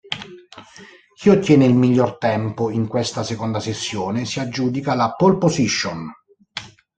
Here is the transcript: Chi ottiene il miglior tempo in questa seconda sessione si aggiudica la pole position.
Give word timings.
Chi 1.15 1.29
ottiene 1.29 1.65
il 1.67 1.75
miglior 1.75 2.17
tempo 2.17 2.71
in 2.71 2.87
questa 2.87 3.21
seconda 3.21 3.59
sessione 3.59 4.25
si 4.25 4.39
aggiudica 4.39 4.95
la 4.95 5.13
pole 5.13 5.37
position. 5.37 6.11